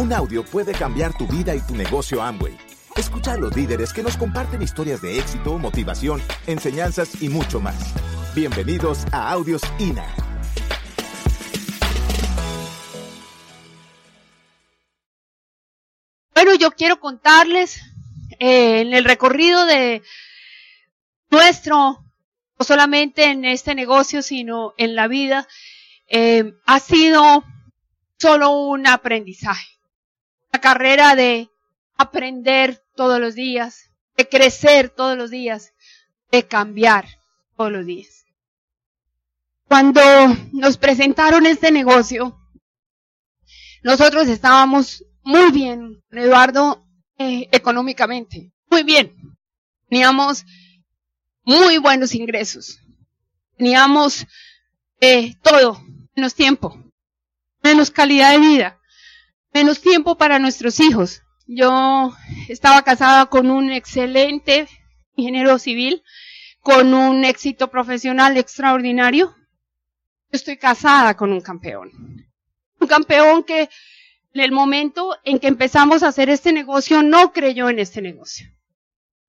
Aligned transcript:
Un 0.00 0.14
audio 0.14 0.42
puede 0.42 0.72
cambiar 0.72 1.14
tu 1.14 1.26
vida 1.26 1.54
y 1.54 1.60
tu 1.60 1.76
negocio 1.76 2.22
Amway. 2.22 2.56
Escucha 2.96 3.34
a 3.34 3.36
los 3.36 3.54
líderes 3.54 3.92
que 3.92 4.02
nos 4.02 4.16
comparten 4.16 4.62
historias 4.62 5.02
de 5.02 5.18
éxito, 5.18 5.58
motivación, 5.58 6.22
enseñanzas 6.46 7.20
y 7.20 7.28
mucho 7.28 7.60
más. 7.60 7.92
Bienvenidos 8.34 9.04
a 9.12 9.30
Audios 9.30 9.60
INA. 9.78 10.06
Bueno, 16.34 16.54
yo 16.54 16.70
quiero 16.70 16.98
contarles 16.98 17.82
eh, 18.38 18.80
en 18.80 18.94
el 18.94 19.04
recorrido 19.04 19.66
de 19.66 20.02
nuestro, 21.30 22.02
no 22.58 22.64
solamente 22.64 23.24
en 23.24 23.44
este 23.44 23.74
negocio, 23.74 24.22
sino 24.22 24.72
en 24.78 24.94
la 24.94 25.08
vida, 25.08 25.46
eh, 26.08 26.54
ha 26.64 26.80
sido 26.80 27.44
solo 28.16 28.48
un 28.52 28.86
aprendizaje. 28.86 29.79
La 30.52 30.60
carrera 30.60 31.14
de 31.14 31.50
aprender 31.96 32.82
todos 32.96 33.20
los 33.20 33.34
días, 33.34 33.90
de 34.16 34.28
crecer 34.28 34.90
todos 34.90 35.16
los 35.16 35.30
días, 35.30 35.72
de 36.30 36.46
cambiar 36.46 37.06
todos 37.56 37.72
los 37.72 37.86
días. 37.86 38.24
Cuando 39.68 40.00
nos 40.52 40.76
presentaron 40.76 41.46
este 41.46 41.70
negocio, 41.70 42.36
nosotros 43.82 44.28
estábamos 44.28 45.04
muy 45.22 45.52
bien, 45.52 46.02
Eduardo, 46.10 46.84
eh, 47.18 47.48
económicamente, 47.52 48.52
muy 48.68 48.82
bien. 48.82 49.14
Teníamos 49.88 50.44
muy 51.44 51.78
buenos 51.78 52.14
ingresos. 52.14 52.80
Teníamos 53.56 54.26
eh, 55.00 55.34
todo, 55.42 55.80
menos 56.16 56.34
tiempo, 56.34 56.82
menos 57.62 57.90
calidad 57.90 58.32
de 58.32 58.38
vida, 58.38 58.79
menos 59.52 59.80
tiempo 59.80 60.16
para 60.16 60.38
nuestros 60.38 60.80
hijos. 60.80 61.22
Yo 61.46 62.14
estaba 62.48 62.82
casada 62.82 63.26
con 63.26 63.50
un 63.50 63.70
excelente 63.72 64.68
ingeniero 65.16 65.58
civil, 65.58 66.02
con 66.60 66.94
un 66.94 67.24
éxito 67.24 67.70
profesional 67.70 68.36
extraordinario. 68.36 69.34
Yo 70.30 70.36
estoy 70.36 70.56
casada 70.56 71.16
con 71.16 71.32
un 71.32 71.40
campeón. 71.40 71.90
Un 72.78 72.88
campeón 72.88 73.42
que 73.42 73.68
en 74.32 74.40
el 74.40 74.52
momento 74.52 75.18
en 75.24 75.38
que 75.40 75.48
empezamos 75.48 76.02
a 76.02 76.08
hacer 76.08 76.30
este 76.30 76.52
negocio 76.52 77.02
no 77.02 77.32
creyó 77.32 77.68
en 77.68 77.80
este 77.80 78.00
negocio. 78.00 78.48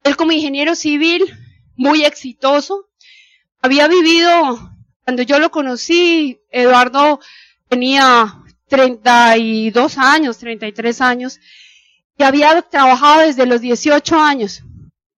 Él 0.03 0.16
como 0.16 0.31
ingeniero 0.31 0.76
civil, 0.76 1.24
muy 1.76 2.03
exitoso, 2.06 2.90
había 3.62 3.88
vivido, 3.88 4.72
cuando 5.03 5.24
yo 5.24 5.40
lo 5.40 5.52
conocí, 5.52 6.40
Eduardo 6.52 7.20
tenía 7.70 8.42
32 8.72 9.98
años, 9.98 10.38
33 10.38 11.02
años, 11.02 11.42
y 12.18 12.24
había 12.24 12.62
trabajado 12.62 13.20
desde 13.20 13.46
los 13.46 13.60
18 13.60 14.18
años. 14.18 14.64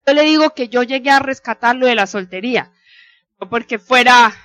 Yo 0.07 0.13
le 0.13 0.23
digo 0.23 0.49
que 0.55 0.69
yo 0.69 0.81
llegué 0.81 1.11
a 1.11 1.19
rescatarlo 1.19 1.85
de 1.85 1.93
la 1.93 2.07
soltería, 2.07 2.71
no 3.39 3.47
porque 3.49 3.77
fuera 3.77 4.35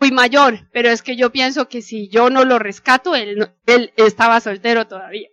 muy 0.00 0.12
mayor, 0.12 0.66
pero 0.72 0.88
es 0.88 1.02
que 1.02 1.14
yo 1.14 1.30
pienso 1.30 1.68
que 1.68 1.82
si 1.82 2.08
yo 2.08 2.30
no 2.30 2.46
lo 2.46 2.58
rescato, 2.58 3.14
él, 3.14 3.52
estaba 3.96 4.40
soltero 4.40 4.86
todavía. 4.86 5.28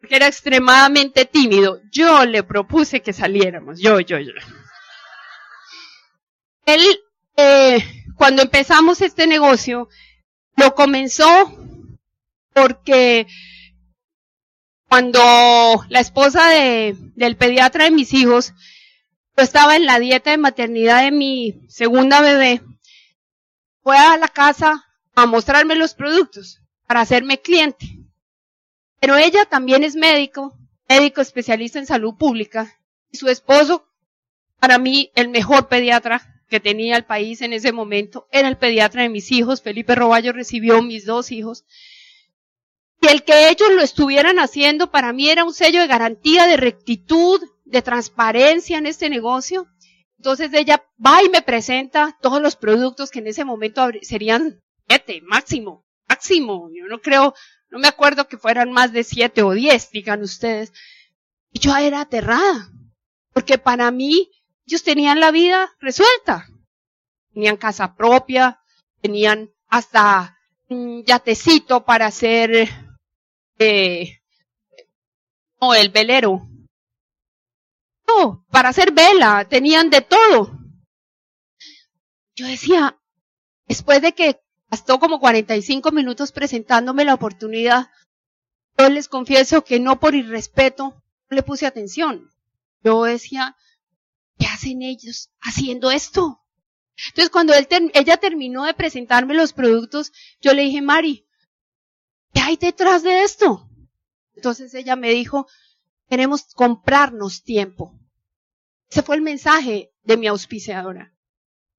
Porque 0.00 0.16
era 0.16 0.26
extremadamente 0.26 1.26
tímido. 1.26 1.80
Yo 1.92 2.24
le 2.24 2.42
propuse 2.42 3.02
que 3.02 3.12
saliéramos, 3.12 3.78
yo, 3.80 4.00
yo, 4.00 4.18
yo. 4.18 4.32
Él, 6.66 6.82
eh, 7.36 8.04
cuando 8.16 8.42
empezamos 8.42 9.00
este 9.00 9.28
negocio, 9.28 9.88
lo 10.56 10.74
comenzó 10.74 11.68
porque 12.60 13.26
cuando 14.88 15.20
la 15.88 16.00
esposa 16.00 16.48
de, 16.48 16.96
del 17.14 17.36
pediatra 17.36 17.84
de 17.84 17.90
mis 17.90 18.12
hijos, 18.14 18.52
yo 19.36 19.44
estaba 19.44 19.76
en 19.76 19.86
la 19.86 19.98
dieta 19.98 20.30
de 20.30 20.38
maternidad 20.38 21.02
de 21.02 21.12
mi 21.12 21.62
segunda 21.68 22.20
bebé, 22.20 22.62
fue 23.82 23.96
a 23.96 24.16
la 24.16 24.28
casa 24.28 24.84
a 25.14 25.26
mostrarme 25.26 25.76
los 25.76 25.94
productos 25.94 26.60
para 26.86 27.00
hacerme 27.00 27.40
cliente. 27.40 27.86
Pero 29.00 29.16
ella 29.16 29.44
también 29.44 29.84
es 29.84 29.94
médico, 29.94 30.58
médico 30.88 31.20
especialista 31.20 31.78
en 31.78 31.86
salud 31.86 32.14
pública, 32.16 32.80
y 33.10 33.18
su 33.18 33.28
esposo, 33.28 33.86
para 34.58 34.78
mí, 34.78 35.12
el 35.14 35.28
mejor 35.28 35.68
pediatra 35.68 36.42
que 36.48 36.60
tenía 36.60 36.96
el 36.96 37.04
país 37.04 37.42
en 37.42 37.52
ese 37.52 37.72
momento, 37.72 38.26
era 38.32 38.48
el 38.48 38.56
pediatra 38.56 39.02
de 39.02 39.08
mis 39.08 39.30
hijos. 39.30 39.62
Felipe 39.62 39.94
Roballo 39.94 40.32
recibió 40.32 40.82
mis 40.82 41.04
dos 41.04 41.30
hijos. 41.30 41.64
Y 43.00 43.06
el 43.08 43.22
que 43.22 43.48
ellos 43.48 43.70
lo 43.74 43.82
estuvieran 43.82 44.38
haciendo 44.38 44.90
para 44.90 45.12
mí 45.12 45.28
era 45.30 45.44
un 45.44 45.54
sello 45.54 45.80
de 45.80 45.86
garantía, 45.86 46.46
de 46.46 46.56
rectitud, 46.56 47.40
de 47.64 47.82
transparencia 47.82 48.78
en 48.78 48.86
este 48.86 49.08
negocio. 49.08 49.68
Entonces 50.16 50.50
ella 50.52 50.84
va 51.04 51.22
y 51.22 51.28
me 51.28 51.42
presenta 51.42 52.18
todos 52.20 52.42
los 52.42 52.56
productos 52.56 53.10
que 53.10 53.20
en 53.20 53.28
ese 53.28 53.44
momento 53.44 53.88
serían 54.02 54.60
siete, 54.88 55.20
máximo, 55.22 55.84
máximo. 56.08 56.70
Yo 56.74 56.86
no 56.88 57.00
creo, 57.00 57.34
no 57.70 57.78
me 57.78 57.86
acuerdo 57.86 58.26
que 58.26 58.36
fueran 58.36 58.72
más 58.72 58.92
de 58.92 59.04
siete 59.04 59.42
o 59.42 59.52
diez, 59.52 59.90
digan 59.90 60.22
ustedes. 60.22 60.72
Y 61.52 61.60
yo 61.60 61.76
era 61.76 62.00
aterrada, 62.00 62.68
porque 63.32 63.58
para 63.58 63.90
mí 63.92 64.28
ellos 64.66 64.82
tenían 64.82 65.20
la 65.20 65.30
vida 65.30 65.70
resuelta. 65.78 66.48
Tenían 67.32 67.56
casa 67.56 67.94
propia, 67.94 68.60
tenían 69.00 69.50
hasta 69.68 70.36
un 70.68 71.04
yatecito 71.04 71.84
para 71.84 72.06
hacer 72.06 72.68
eh, 73.58 74.20
no, 75.60 75.74
el 75.74 75.90
velero. 75.90 76.48
No, 78.06 78.46
para 78.50 78.70
hacer 78.70 78.92
vela, 78.92 79.46
tenían 79.48 79.90
de 79.90 80.00
todo. 80.00 80.58
Yo 82.34 82.46
decía, 82.46 82.98
después 83.66 84.00
de 84.00 84.12
que 84.12 84.40
gastó 84.70 84.98
como 84.98 85.20
45 85.20 85.90
minutos 85.90 86.32
presentándome 86.32 87.04
la 87.04 87.14
oportunidad, 87.14 87.90
yo 88.78 88.88
les 88.88 89.08
confieso 89.08 89.64
que 89.64 89.80
no 89.80 89.98
por 89.98 90.14
irrespeto 90.14 91.02
no 91.28 91.34
le 91.34 91.42
puse 91.42 91.66
atención. 91.66 92.30
Yo 92.82 93.02
decía, 93.04 93.56
¿qué 94.38 94.46
hacen 94.46 94.82
ellos 94.82 95.30
haciendo 95.40 95.90
esto? 95.90 96.40
Entonces, 97.08 97.30
cuando 97.30 97.54
él 97.54 97.68
ella 97.94 98.16
terminó 98.16 98.64
de 98.64 98.74
presentarme 98.74 99.34
los 99.34 99.52
productos, 99.52 100.12
yo 100.40 100.52
le 100.54 100.62
dije, 100.62 100.80
Mari, 100.80 101.27
¿qué 102.32 102.40
hay 102.40 102.56
detrás 102.56 103.02
de 103.02 103.22
esto? 103.22 103.68
Entonces 104.34 104.72
ella 104.74 104.96
me 104.96 105.10
dijo, 105.10 105.46
queremos 106.08 106.44
comprarnos 106.54 107.42
tiempo. 107.42 107.98
Ese 108.90 109.02
fue 109.02 109.16
el 109.16 109.22
mensaje 109.22 109.92
de 110.02 110.16
mi 110.16 110.26
auspiciadora. 110.26 111.12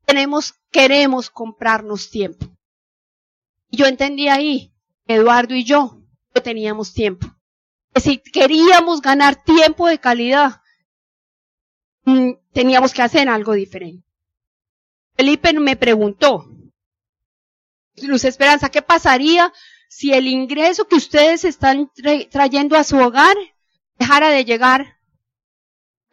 Tenemos, 0.05 0.55
queremos 0.71 1.29
comprarnos 1.29 2.09
tiempo. 2.09 2.45
Y 3.69 3.77
yo 3.77 3.85
entendí 3.85 4.27
ahí, 4.27 4.73
Eduardo 5.07 5.55
y 5.55 5.63
yo, 5.63 6.01
que 6.33 6.41
teníamos 6.41 6.93
tiempo. 6.93 7.27
Que 7.93 8.01
si 8.01 8.17
queríamos 8.19 9.01
ganar 9.01 9.43
tiempo 9.43 9.87
de 9.87 9.99
calidad, 9.99 10.61
mm, 12.05 12.31
teníamos 12.51 12.93
que 12.93 13.01
hacer 13.01 13.29
algo 13.29 13.53
diferente. 13.53 14.05
Felipe 15.15 15.53
me 15.53 15.75
preguntó, 15.75 16.45
Luz 18.03 18.23
Esperanza, 18.23 18.69
¿qué 18.69 18.81
pasaría 18.81 19.51
si 19.89 20.13
el 20.13 20.27
ingreso 20.27 20.87
que 20.87 20.95
ustedes 20.95 21.43
están 21.43 21.91
trayendo 22.31 22.77
a 22.77 22.83
su 22.85 22.97
hogar 22.97 23.35
dejara 23.97 24.29
de 24.29 24.45
llegar 24.45 24.99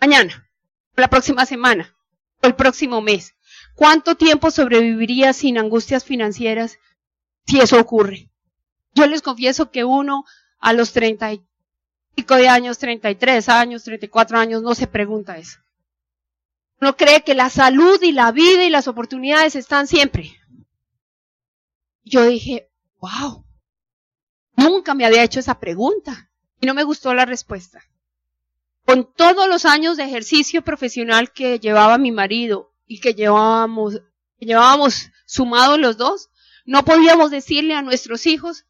mañana, 0.00 0.50
la 0.96 1.08
próxima 1.08 1.46
semana, 1.46 1.94
o 2.42 2.46
el 2.46 2.56
próximo 2.56 3.00
mes? 3.00 3.34
¿Cuánto 3.74 4.16
tiempo 4.16 4.50
sobreviviría 4.50 5.34
sin 5.34 5.58
angustias 5.58 6.04
financieras 6.04 6.78
si 7.46 7.60
eso 7.60 7.78
ocurre? 7.78 8.30
Yo 8.94 9.06
les 9.06 9.20
confieso 9.20 9.70
que 9.70 9.84
uno 9.84 10.24
a 10.58 10.72
los 10.72 10.92
treinta 10.92 11.32
y 11.34 11.46
pico 12.14 12.34
de 12.34 12.48
años, 12.48 12.78
treinta 12.78 13.10
y 13.10 13.14
tres 13.14 13.50
años, 13.50 13.84
treinta 13.84 14.06
y 14.06 14.08
cuatro 14.08 14.38
años, 14.38 14.62
no 14.62 14.74
se 14.74 14.86
pregunta 14.86 15.36
eso. 15.36 15.58
Uno 16.80 16.96
cree 16.96 17.22
que 17.22 17.34
la 17.34 17.50
salud 17.50 18.02
y 18.02 18.12
la 18.12 18.32
vida 18.32 18.64
y 18.64 18.70
las 18.70 18.88
oportunidades 18.88 19.54
están 19.54 19.86
siempre. 19.86 20.34
Yo 22.04 22.24
dije, 22.24 22.70
wow, 23.00 23.45
nunca 24.56 24.94
me 24.94 25.04
había 25.04 25.22
hecho 25.22 25.40
esa 25.40 25.58
pregunta 25.60 26.30
y 26.60 26.66
no 26.66 26.74
me 26.74 26.84
gustó 26.84 27.14
la 27.14 27.24
respuesta. 27.24 27.82
Con 28.84 29.12
todos 29.12 29.48
los 29.48 29.64
años 29.64 29.96
de 29.96 30.04
ejercicio 30.04 30.62
profesional 30.62 31.32
que 31.32 31.58
llevaba 31.58 31.98
mi 31.98 32.12
marido 32.12 32.72
y 32.86 33.00
que 33.00 33.14
llevábamos, 33.14 34.00
que 34.38 34.46
llevábamos 34.46 35.10
sumados 35.26 35.78
los 35.78 35.96
dos, 35.96 36.30
no 36.64 36.84
podíamos 36.84 37.30
decirle 37.30 37.74
a 37.74 37.82
nuestros 37.82 38.26
hijos, 38.26 38.64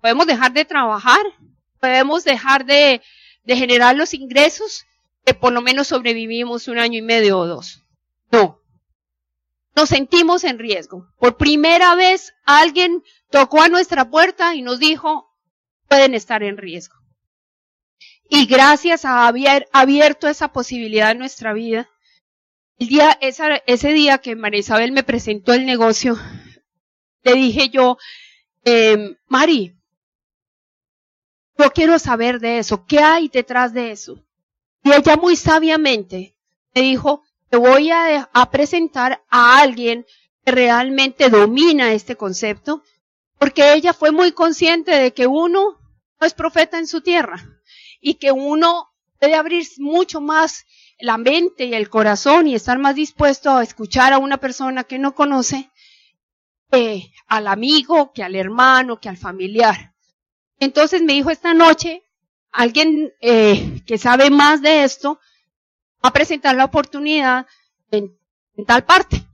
podemos 0.00 0.26
dejar 0.26 0.52
de 0.52 0.64
trabajar, 0.64 1.22
podemos 1.80 2.24
dejar 2.24 2.64
de, 2.64 3.02
de 3.44 3.56
generar 3.56 3.96
los 3.96 4.14
ingresos 4.14 4.84
que 5.24 5.34
por 5.34 5.52
lo 5.52 5.62
menos 5.62 5.88
sobrevivimos 5.88 6.68
un 6.68 6.78
año 6.78 6.98
y 6.98 7.02
medio 7.02 7.38
o 7.38 7.46
dos. 7.46 7.82
No. 8.30 8.63
Nos 9.74 9.88
sentimos 9.88 10.44
en 10.44 10.58
riesgo. 10.58 11.08
Por 11.18 11.36
primera 11.36 11.94
vez 11.94 12.34
alguien 12.44 13.02
tocó 13.30 13.62
a 13.62 13.68
nuestra 13.68 14.08
puerta 14.08 14.54
y 14.54 14.62
nos 14.62 14.78
dijo, 14.78 15.28
pueden 15.88 16.14
estar 16.14 16.42
en 16.42 16.56
riesgo. 16.56 16.96
Y 18.28 18.46
gracias 18.46 19.04
a 19.04 19.26
haber 19.26 19.68
abierto 19.72 20.28
esa 20.28 20.52
posibilidad 20.52 21.10
en 21.10 21.18
nuestra 21.18 21.52
vida, 21.52 21.88
el 22.78 22.88
día, 22.88 23.18
ese 23.20 23.92
día 23.92 24.18
que 24.18 24.34
María 24.34 24.60
Isabel 24.60 24.92
me 24.92 25.04
presentó 25.04 25.52
el 25.52 25.66
negocio, 25.66 26.18
le 27.22 27.34
dije 27.34 27.68
yo, 27.68 27.96
eh, 28.64 29.16
Mari, 29.28 29.76
yo 31.56 31.70
quiero 31.70 31.98
saber 31.98 32.40
de 32.40 32.58
eso, 32.58 32.84
¿qué 32.86 32.98
hay 32.98 33.28
detrás 33.28 33.72
de 33.72 33.92
eso? 33.92 34.24
Y 34.82 34.92
ella 34.92 35.16
muy 35.16 35.36
sabiamente 35.36 36.34
me 36.74 36.82
dijo, 36.82 37.22
te 37.54 37.60
voy 37.60 37.88
a, 37.92 38.28
presentar 38.50 39.22
a 39.30 39.60
alguien 39.60 40.04
que 40.44 40.50
realmente 40.50 41.30
domina 41.30 41.92
este 41.92 42.16
concepto, 42.16 42.82
porque 43.38 43.74
ella 43.74 43.92
fue 43.92 44.10
muy 44.10 44.32
consciente 44.32 44.90
de 44.90 45.12
que 45.12 45.28
uno 45.28 45.78
no 46.20 46.26
es 46.26 46.34
profeta 46.34 46.80
en 46.80 46.88
su 46.88 47.00
tierra 47.00 47.60
y 48.00 48.14
que 48.14 48.32
uno 48.32 48.88
debe 49.20 49.36
abrir 49.36 49.64
mucho 49.78 50.20
más 50.20 50.66
la 50.98 51.16
mente 51.16 51.66
y 51.66 51.74
el 51.74 51.88
corazón 51.88 52.48
y 52.48 52.56
estar 52.56 52.80
más 52.80 52.96
dispuesto 52.96 53.52
a 53.52 53.62
escuchar 53.62 54.12
a 54.12 54.18
una 54.18 54.38
persona 54.38 54.82
que 54.82 54.98
no 54.98 55.14
conoce 55.14 55.70
que 56.72 57.12
al 57.28 57.46
amigo, 57.46 58.10
que 58.12 58.24
al 58.24 58.34
hermano, 58.34 58.98
que 58.98 59.08
al 59.08 59.16
familiar. 59.16 59.94
Entonces 60.58 61.02
me 61.02 61.12
dijo 61.12 61.30
esta 61.30 61.54
noche, 61.54 62.02
alguien 62.50 63.12
eh, 63.20 63.80
que 63.86 63.96
sabe 63.96 64.30
más 64.30 64.60
de 64.60 64.82
esto 64.82 65.20
a 66.04 66.12
presentar 66.12 66.54
la 66.54 66.66
oportunidad 66.66 67.46
en, 67.90 68.14
tal 68.66 68.84
parte. 68.84 69.24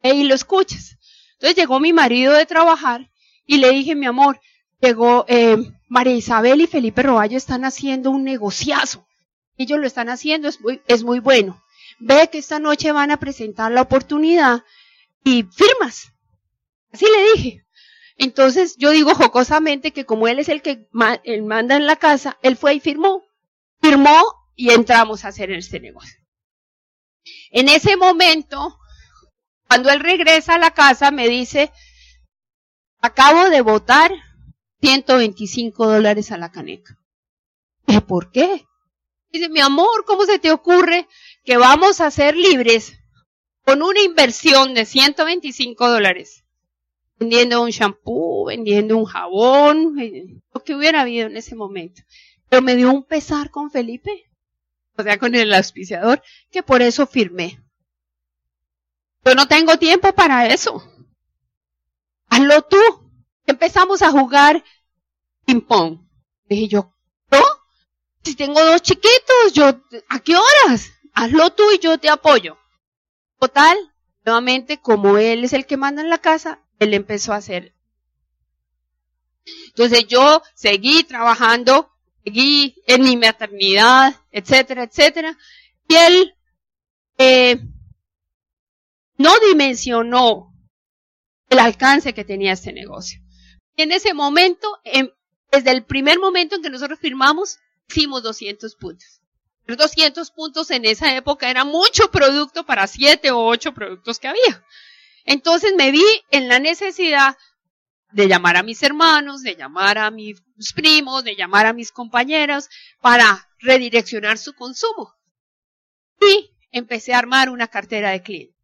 Y 0.00 0.22
lo 0.22 0.34
escuchas. 0.34 0.96
Entonces 1.32 1.56
llegó 1.56 1.80
mi 1.80 1.92
marido 1.92 2.34
de 2.34 2.46
trabajar 2.46 3.10
y 3.44 3.58
le 3.58 3.70
dije, 3.70 3.96
mi 3.96 4.06
amor, 4.06 4.40
llegó 4.80 5.24
eh, 5.26 5.56
María 5.88 6.14
Isabel 6.14 6.60
y 6.60 6.68
Felipe 6.68 7.02
Roballo 7.02 7.36
están 7.36 7.64
haciendo 7.64 8.12
un 8.12 8.22
negociazo. 8.22 9.08
Ellos 9.56 9.80
lo 9.80 9.88
están 9.88 10.08
haciendo, 10.08 10.46
es 10.46 10.60
muy, 10.60 10.80
es 10.86 11.02
muy 11.02 11.18
bueno. 11.18 11.60
Ve 11.98 12.30
que 12.30 12.38
esta 12.38 12.60
noche 12.60 12.92
van 12.92 13.10
a 13.10 13.16
presentar 13.16 13.72
la 13.72 13.82
oportunidad 13.82 14.62
y 15.24 15.42
firmas. 15.42 16.12
Así 16.92 17.06
le 17.06 17.32
dije. 17.32 17.64
Entonces 18.18 18.76
yo 18.76 18.92
digo 18.92 19.16
jocosamente 19.16 19.90
que 19.90 20.06
como 20.06 20.28
él 20.28 20.38
es 20.38 20.48
el 20.48 20.62
que 20.62 20.86
manda 20.92 21.74
en 21.74 21.86
la 21.86 21.96
casa, 21.96 22.38
él 22.42 22.56
fue 22.56 22.74
y 22.74 22.80
firmó. 22.80 23.24
Firmó 23.80 24.37
y 24.58 24.70
entramos 24.72 25.24
a 25.24 25.28
hacer 25.28 25.52
este 25.52 25.78
negocio. 25.78 26.18
En 27.52 27.68
ese 27.68 27.96
momento, 27.96 28.76
cuando 29.68 29.88
él 29.90 30.00
regresa 30.00 30.56
a 30.56 30.58
la 30.58 30.72
casa, 30.72 31.12
me 31.12 31.28
dice, 31.28 31.70
acabo 33.00 33.50
de 33.50 33.60
votar 33.60 34.10
125 34.80 35.86
dólares 35.86 36.32
a 36.32 36.38
la 36.38 36.50
caneca. 36.50 36.98
¿Y 37.86 38.00
por 38.00 38.32
qué? 38.32 38.66
Dice, 39.30 39.48
mi 39.48 39.60
amor, 39.60 40.04
¿cómo 40.04 40.24
se 40.24 40.40
te 40.40 40.50
ocurre 40.50 41.06
que 41.44 41.56
vamos 41.56 42.00
a 42.00 42.10
ser 42.10 42.36
libres 42.36 42.98
con 43.64 43.80
una 43.80 44.00
inversión 44.00 44.74
de 44.74 44.86
125 44.86 45.88
dólares? 45.88 46.44
Vendiendo 47.16 47.62
un 47.62 47.70
shampoo, 47.70 48.46
vendiendo 48.46 48.96
un 48.96 49.04
jabón, 49.04 50.00
eh, 50.00 50.24
lo 50.52 50.64
que 50.64 50.74
hubiera 50.74 51.02
habido 51.02 51.28
en 51.28 51.36
ese 51.36 51.54
momento. 51.54 52.02
Pero 52.48 52.60
me 52.62 52.74
dio 52.74 52.90
un 52.90 53.04
pesar 53.04 53.50
con 53.50 53.70
Felipe, 53.70 54.27
o 54.98 55.02
sea, 55.02 55.16
con 55.16 55.34
el 55.36 55.54
auspiciador, 55.54 56.20
que 56.50 56.62
por 56.64 56.82
eso 56.82 57.06
firmé. 57.06 57.62
Yo 59.24 59.34
no 59.34 59.46
tengo 59.46 59.78
tiempo 59.78 60.12
para 60.12 60.46
eso. 60.46 60.82
Hazlo 62.28 62.62
tú. 62.62 62.78
Empezamos 63.46 64.02
a 64.02 64.10
jugar 64.10 64.64
ping-pong. 65.46 66.00
Dije 66.48 66.68
yo, 66.68 66.92
¿no? 67.30 67.38
Si 68.24 68.34
tengo 68.34 68.62
dos 68.64 68.82
chiquitos, 68.82 69.52
yo, 69.54 69.68
¿a 70.08 70.20
qué 70.20 70.34
horas? 70.36 70.90
Hazlo 71.14 71.50
tú 71.50 71.70
y 71.70 71.78
yo 71.78 71.98
te 71.98 72.08
apoyo. 72.08 72.58
Total, 73.38 73.78
nuevamente, 74.24 74.80
como 74.80 75.16
él 75.16 75.44
es 75.44 75.52
el 75.52 75.64
que 75.64 75.76
manda 75.76 76.02
en 76.02 76.10
la 76.10 76.18
casa, 76.18 76.60
él 76.80 76.92
empezó 76.92 77.32
a 77.32 77.36
hacer. 77.36 77.74
Entonces 79.68 80.06
yo 80.08 80.42
seguí 80.54 81.04
trabajando, 81.04 81.90
seguí 82.24 82.82
en 82.86 83.02
mi 83.02 83.16
maternidad, 83.16 84.14
etcétera, 84.30 84.84
etcétera. 84.84 85.36
Y 85.88 85.94
él 85.94 86.34
eh, 87.18 87.58
no 89.16 89.32
dimensionó 89.48 90.54
el 91.48 91.58
alcance 91.58 92.12
que 92.12 92.24
tenía 92.24 92.52
este 92.52 92.72
negocio. 92.72 93.20
En 93.76 93.92
ese 93.92 94.12
momento, 94.14 94.78
desde 95.50 95.70
el 95.70 95.84
primer 95.84 96.18
momento 96.18 96.56
en 96.56 96.62
que 96.62 96.70
nosotros 96.70 96.98
firmamos, 96.98 97.58
hicimos 97.88 98.22
200 98.22 98.74
puntos. 98.76 99.20
Los 99.66 99.76
200 99.76 100.30
puntos 100.30 100.70
en 100.70 100.84
esa 100.84 101.14
época 101.14 101.50
era 101.50 101.64
mucho 101.64 102.10
producto 102.10 102.64
para 102.64 102.86
siete 102.86 103.30
o 103.30 103.44
ocho 103.44 103.72
productos 103.74 104.18
que 104.18 104.28
había. 104.28 104.64
Entonces 105.24 105.74
me 105.76 105.90
vi 105.90 106.04
en 106.30 106.48
la 106.48 106.58
necesidad 106.58 107.36
de 108.12 108.28
llamar 108.28 108.56
a 108.56 108.62
mis 108.62 108.82
hermanos, 108.82 109.42
de 109.42 109.54
llamar 109.54 109.98
a 109.98 110.10
mis 110.10 110.40
primos, 110.74 111.24
de 111.24 111.36
llamar 111.36 111.66
a 111.66 111.72
mis 111.72 111.92
compañeros 111.92 112.68
para 113.00 113.48
redireccionar 113.58 114.38
su 114.38 114.54
consumo. 114.54 115.14
Y 116.20 116.50
empecé 116.70 117.14
a 117.14 117.18
armar 117.18 117.50
una 117.50 117.68
cartera 117.68 118.10
de 118.10 118.22
clientes. 118.22 118.56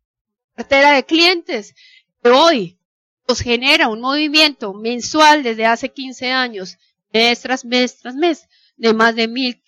Cartera 0.54 0.92
de 0.92 1.04
clientes 1.04 1.74
que 2.22 2.30
hoy 2.30 2.78
nos 3.26 3.40
genera 3.40 3.88
un 3.88 4.00
movimiento 4.00 4.72
mensual 4.74 5.42
desde 5.42 5.66
hace 5.66 5.92
15 5.92 6.30
años, 6.30 6.76
mes 7.12 7.40
tras 7.40 7.64
mes 7.64 7.98
tras 7.98 8.14
mes, 8.14 8.48
de 8.76 8.92
más 8.92 9.14
de 9.14 9.28
mil, 9.28 9.62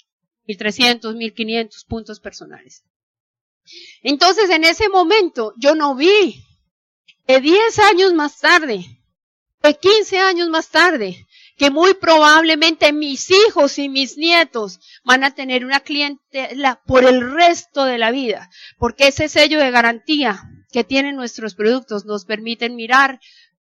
mil 0.47 0.57
trescientos, 0.57 1.15
mil 1.15 1.35
quinientos 1.35 1.85
puntos 1.85 2.21
personales. 2.21 2.85
Entonces, 4.03 4.51
en 4.51 4.65
ese 4.65 4.89
momento, 4.89 5.55
yo 5.57 5.75
no 5.75 5.95
vi 5.95 6.45
que 7.27 7.41
10 7.41 7.79
años 7.81 8.15
más 8.15 8.39
tarde, 8.39 8.85
15 9.75 10.19
años 10.19 10.49
más 10.49 10.69
tarde, 10.69 11.27
que 11.57 11.71
muy 11.71 11.95
probablemente 11.95 12.93
mis 12.93 13.31
hijos 13.31 13.79
y 13.79 13.89
mis 13.89 14.19
nietos 14.19 14.79
van 15.05 15.25
a 15.25 15.35
tener 15.35 15.65
una 15.65 15.81
clientela 15.81 16.81
por 16.87 17.05
el 17.05 17.33
resto 17.33 17.85
de 17.85 17.99
la 17.99 18.11
vida, 18.11 18.51
porque 18.79 19.09
ese 19.09 19.29
sello 19.29 19.59
de 19.59 19.71
garantía 19.71 20.43
que 20.71 20.85
tienen 20.85 21.17
nuestros 21.17 21.55
productos 21.55 22.05
nos 22.05 22.27
permiten 22.27 22.77
mirar 22.77 23.21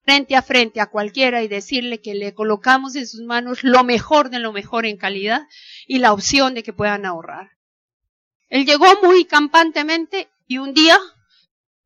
frente 0.05 0.37
a 0.37 0.43
frente 0.43 0.81
a 0.81 0.87
cualquiera 0.87 1.43
y 1.43 1.49
decirle 1.49 2.00
que 2.00 2.14
le 2.14 2.35
colocamos 2.35 2.95
en 2.95 3.07
sus 3.07 3.23
manos 3.23 3.64
lo 3.64 3.83
mejor 3.85 4.30
de 4.30 4.38
lo 4.38 4.52
mejor 4.52 4.87
en 4.87 4.97
calidad 4.97 5.42
y 5.87 5.99
la 5.99 6.12
opción 6.12 6.54
de 6.54 6.62
que 6.62 6.73
puedan 6.73 7.04
ahorrar. 7.04 7.50
Él 8.49 8.66
llegó 8.66 8.87
muy 9.02 9.25
campantemente 9.25 10.28
y 10.47 10.59
un 10.59 10.75
día 10.75 10.99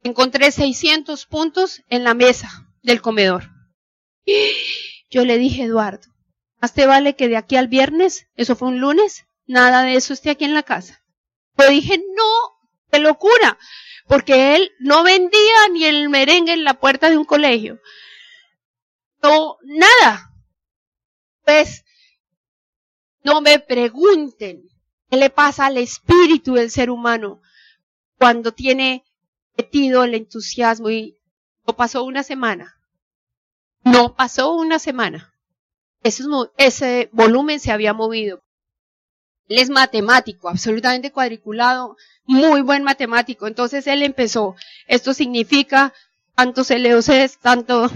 encontré 0.03 0.51
600 0.51 1.27
puntos 1.27 1.83
en 1.89 2.05
la 2.05 2.15
mesa 2.15 2.69
del 2.83 3.01
comedor. 3.01 3.54
Yo 5.11 5.25
le 5.25 5.39
dije, 5.39 5.65
Eduardo, 5.65 6.09
más 6.61 6.75
te 6.75 6.87
vale 6.87 7.15
que 7.17 7.29
de 7.29 7.37
aquí 7.37 7.57
al 7.57 7.69
viernes, 7.69 8.27
eso 8.37 8.57
fue 8.57 8.69
un 8.69 8.81
lunes, 8.81 9.27
nada 9.47 9.83
de 9.83 9.95
eso 9.97 10.13
esté 10.13 10.31
aquí 10.31 10.45
en 10.45 10.55
la 10.55 10.63
casa. 10.63 11.03
Yo 11.59 11.69
dije, 11.69 11.99
no, 11.99 12.59
qué 12.91 12.99
locura, 12.99 13.59
porque 14.09 14.57
él 14.57 14.73
no 14.81 15.03
vendía 15.05 15.69
ni 15.73 15.85
el 15.85 16.09
merengue 16.09 16.53
en 16.53 16.65
la 16.65 16.75
puerta 16.75 17.11
de 17.11 17.19
un 17.19 17.25
colegio 17.25 17.81
no, 19.25 19.57
nada. 19.63 20.31
Pues, 21.45 21.85
no 23.23 23.41
me 23.41 23.59
pregunten 23.59 24.69
qué 25.11 25.17
le 25.17 25.31
pasa 25.31 25.67
al 25.67 25.79
espíritu 25.79 26.55
del 26.55 26.71
ser 26.71 26.91
humano 26.91 27.41
cuando 28.19 28.53
tiene 28.53 29.03
metido 29.57 30.05
el 30.05 30.15
entusiasmo 30.15 30.91
y 30.91 31.19
no 31.67 31.75
pasó 31.75 32.05
una 32.05 32.23
semana. 32.23 32.77
No 33.85 34.15
pasó 34.15 34.53
una 34.55 34.79
semana. 34.79 35.33
Ese, 36.03 36.25
ese 36.57 37.09
volumen 37.13 37.61
se 37.61 37.73
había 37.73 37.93
movido. 37.93 38.43
Él 39.49 39.59
es 39.59 39.71
matemático, 39.71 40.49
absolutamente 40.49 41.13
cuadriculado, 41.13 41.97
muy 42.25 42.63
buen 42.63 42.83
matemático. 42.83 43.47
Entonces 43.47 43.87
él 43.87 44.03
empezó. 44.03 44.57
Esto 44.87 45.13
significa 45.15 45.93
tantos 46.35 46.71
LOCs, 46.71 47.39
tanto 47.39 47.91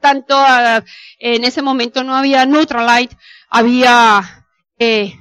tanto, 0.00 0.34
ah, 0.36 0.84
en 1.18 1.44
ese 1.44 1.62
momento 1.62 2.04
no 2.04 2.14
había 2.14 2.44
Neutralite, 2.44 3.16
había 3.48 4.46
eh, 4.78 5.14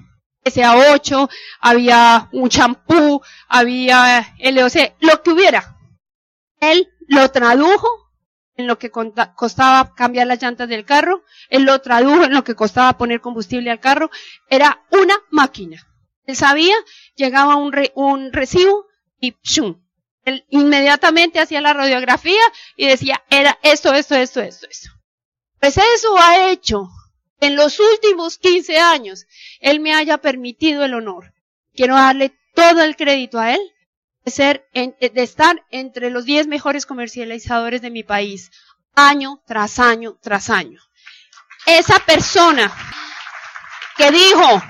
SA8, 0.43 1.29
había 1.61 2.29
un 2.31 2.49
champú, 2.49 3.21
había 3.47 4.35
LOC, 4.39 4.95
lo 4.99 5.21
que 5.21 5.29
hubiera. 5.31 5.77
Él 6.59 6.89
lo 7.07 7.29
tradujo 7.31 8.02
en 8.55 8.67
lo 8.67 8.77
que 8.77 8.91
costaba 8.91 9.93
cambiar 9.95 10.27
las 10.27 10.41
llantas 10.41 10.69
del 10.69 10.85
carro, 10.85 11.23
él 11.49 11.63
lo 11.63 11.79
tradujo 11.81 12.23
en 12.23 12.33
lo 12.33 12.43
que 12.43 12.55
costaba 12.55 12.97
poner 12.97 13.21
combustible 13.21 13.71
al 13.71 13.79
carro, 13.79 14.11
era 14.49 14.83
una 14.91 15.15
máquina. 15.29 15.87
Él 16.25 16.35
sabía, 16.35 16.75
llegaba 17.15 17.55
un, 17.55 17.73
un 17.95 18.31
recibo 18.31 18.85
y 19.19 19.31
¡pshum! 19.31 19.81
Él 20.25 20.45
inmediatamente 20.49 21.39
hacía 21.39 21.59
la 21.59 21.73
radiografía 21.73 22.41
y 22.77 22.87
decía, 22.87 23.23
era 23.29 23.59
esto, 23.61 23.93
esto, 23.93 24.15
esto, 24.15 24.41
esto, 24.41 24.67
esto. 24.69 24.89
Pues 25.59 25.77
eso 25.77 26.17
ha 26.17 26.49
hecho 26.49 26.89
en 27.41 27.57
los 27.57 27.79
últimos 27.79 28.37
15 28.37 28.77
años, 28.77 29.25
él 29.59 29.81
me 29.81 29.93
haya 29.93 30.17
permitido 30.19 30.85
el 30.85 30.93
honor. 30.93 31.33
Quiero 31.73 31.95
darle 31.95 32.33
todo 32.55 32.83
el 32.83 32.95
crédito 32.95 33.39
a 33.39 33.53
él 33.53 33.59
de 34.25 35.11
estar 35.15 35.65
entre 35.69 36.09
los 36.09 36.25
10 36.25 36.47
mejores 36.47 36.85
comercializadores 36.85 37.81
de 37.81 37.91
mi 37.91 38.03
país, 38.03 38.51
año 38.95 39.41
tras 39.45 39.79
año 39.79 40.17
tras 40.21 40.49
año. 40.49 40.79
Esa 41.65 41.99
persona 41.99 42.71
que 43.97 44.11
dijo, 44.11 44.61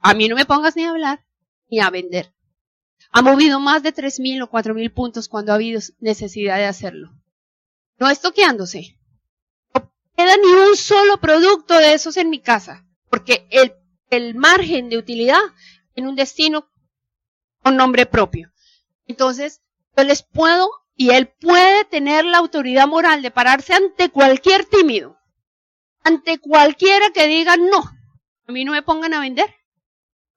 a 0.00 0.14
mí 0.14 0.28
no 0.28 0.36
me 0.36 0.46
pongas 0.46 0.76
ni 0.76 0.84
a 0.84 0.90
hablar 0.90 1.24
ni 1.68 1.80
a 1.80 1.90
vender. 1.90 2.32
Ha 3.12 3.22
movido 3.22 3.58
más 3.60 3.82
de 3.82 3.92
3.000 3.92 4.44
o 4.44 4.50
4.000 4.50 4.92
puntos 4.92 5.28
cuando 5.28 5.52
ha 5.52 5.56
habido 5.56 5.80
necesidad 5.98 6.56
de 6.56 6.66
hacerlo. 6.66 7.10
No 7.98 8.08
estoqueándose. 8.08 8.98
No 9.74 9.92
queda 10.16 10.36
ni 10.36 10.52
un 10.52 10.76
solo 10.76 11.18
producto 11.18 11.74
de 11.74 11.94
esos 11.94 12.16
en 12.16 12.30
mi 12.30 12.40
casa, 12.40 12.86
porque 13.08 13.46
el, 13.50 13.74
el 14.10 14.34
margen 14.34 14.88
de 14.88 14.98
utilidad 14.98 15.40
en 15.96 16.06
un 16.06 16.14
destino 16.14 16.69
con 17.62 17.76
nombre 17.76 18.06
propio. 18.06 18.52
Entonces, 19.06 19.62
yo 19.96 20.04
les 20.04 20.22
puedo 20.22 20.70
y 20.96 21.10
él 21.10 21.28
puede 21.28 21.84
tener 21.86 22.24
la 22.24 22.38
autoridad 22.38 22.86
moral 22.86 23.22
de 23.22 23.30
pararse 23.30 23.74
ante 23.74 24.10
cualquier 24.10 24.64
tímido, 24.66 25.18
ante 26.04 26.38
cualquiera 26.38 27.10
que 27.10 27.26
diga 27.26 27.56
no, 27.56 27.82
a 28.46 28.52
mí 28.52 28.64
no 28.64 28.72
me 28.72 28.82
pongan 28.82 29.14
a 29.14 29.20
vender, 29.20 29.54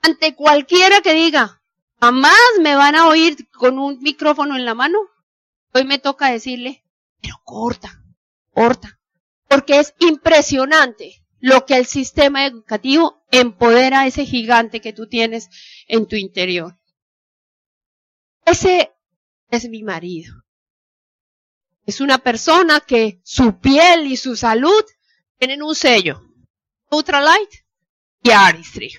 ante 0.01 0.36
cualquiera 0.36 1.01
que 1.01 1.13
diga 1.13 1.62
jamás 2.00 2.34
me 2.62 2.75
van 2.75 2.96
a 2.96 3.08
oír 3.08 3.50
con 3.51 3.80
un 3.80 4.00
micrófono 4.01 4.56
en 4.56 4.65
la 4.65 4.74
mano, 4.74 5.00
hoy 5.74 5.86
me 5.86 6.00
toca 6.00 6.32
decirle, 6.32 6.84
pero 7.22 7.36
corta, 7.44 8.03
corta, 8.51 9.00
porque 9.48 9.80
es 9.80 9.94
impresionante 10.00 11.24
lo 11.39 11.65
que 11.65 11.75
el 11.75 11.86
sistema 11.86 12.46
educativo 12.46 13.25
empodera 13.32 14.01
a 14.01 14.08
ese 14.08 14.25
gigante 14.25 14.80
que 14.80 14.94
tú 14.94 15.08
tienes 15.08 15.50
en 15.88 16.08
tu 16.08 16.15
interior. 16.15 16.77
Ese 18.46 18.94
es 19.50 19.70
mi 19.70 19.84
marido. 19.84 20.44
Es 21.86 22.02
una 22.02 22.18
persona 22.18 22.80
que 22.80 23.20
su 23.24 23.60
piel 23.60 24.08
y 24.08 24.18
su 24.18 24.36
salud 24.36 24.84
tienen 25.38 25.64
un 25.64 25.76
sello. 25.76 26.22
Ultralight 26.90 27.50
y 28.22 28.32
Artistry. 28.32 28.96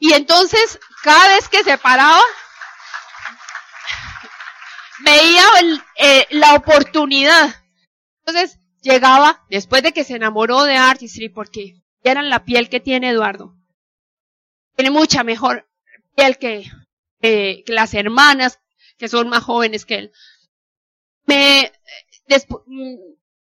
Y 0.00 0.12
entonces, 0.12 0.78
cada 1.02 1.34
vez 1.34 1.48
que 1.48 1.64
se 1.64 1.76
paraba, 1.76 2.22
veía 5.00 5.44
eh, 5.96 6.26
la 6.30 6.54
oportunidad. 6.54 7.54
Entonces, 8.24 8.58
llegaba, 8.80 9.44
después 9.50 9.82
de 9.82 9.92
que 9.92 10.04
se 10.04 10.16
enamoró 10.16 10.64
de 10.64 10.76
Artistry, 10.76 11.28
porque 11.28 11.82
eran 12.02 12.30
la 12.30 12.44
piel 12.44 12.68
que 12.68 12.80
tiene 12.80 13.10
Eduardo. 13.10 13.54
Tiene 14.76 14.90
mucha 14.90 15.24
mejor 15.24 15.68
piel 16.14 16.38
que, 16.38 16.70
que 17.20 17.64
las 17.66 17.94
hermanas, 17.94 18.60
que 18.96 19.08
son 19.08 19.28
más 19.28 19.42
jóvenes 19.42 19.84
que 19.84 19.94
él 19.96 20.12
me, 21.28 21.72
mm, 22.66 22.94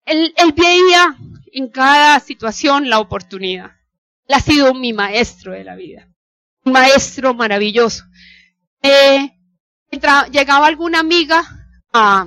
él, 0.07 0.35
él, 0.37 0.53
veía 0.53 1.17
en 1.53 1.69
cada 1.69 2.21
situación 2.21 2.91
la 2.91 2.99
oportunidad. 2.99 3.77
Él 4.27 4.35
ha 4.35 4.41
sido 4.41 4.75
mi 4.75 4.93
maestro 4.93 5.53
de 5.53 5.65
la 5.65 5.77
vida. 5.77 6.09
Un 6.65 6.73
maestro 6.73 7.33
maravilloso. 7.33 8.05
Eh, 8.83 9.33
llegaba 10.33 10.67
alguna 10.67 10.99
amiga 10.99 11.43
a, 11.93 12.27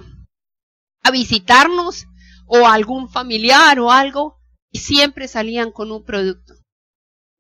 a 1.04 1.12
visitarnos 1.12 2.08
o 2.48 2.66
algún 2.66 3.10
familiar 3.10 3.80
o 3.80 3.92
algo 3.92 4.40
y 4.72 4.80
siempre 4.80 5.28
salían 5.28 5.72
con 5.72 5.92
un 5.92 6.06
producto. 6.06 6.54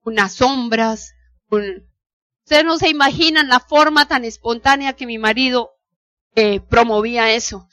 Unas 0.04 0.34
sombras, 0.34 1.14
un... 1.50 1.89
Ustedes 2.50 2.66
no 2.66 2.80
se 2.80 2.90
imaginan 2.90 3.48
la 3.48 3.60
forma 3.60 4.08
tan 4.08 4.26
espontánea 4.26 4.94
que 4.94 5.06
mi 5.06 5.20
marido 5.20 5.72
eh, 6.34 6.60
promovía 6.60 7.32
eso 7.32 7.70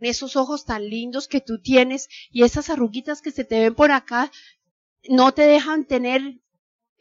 esos 0.00 0.36
ojos 0.36 0.64
tan 0.64 0.88
lindos 0.88 1.28
que 1.28 1.40
tú 1.40 1.60
tienes 1.60 2.08
y 2.30 2.42
esas 2.42 2.70
arruguitas 2.70 3.22
que 3.22 3.30
se 3.30 3.44
te 3.44 3.60
ven 3.60 3.74
por 3.74 3.92
acá, 3.92 4.30
no 5.08 5.32
te 5.32 5.42
dejan 5.42 5.84
tener, 5.84 6.40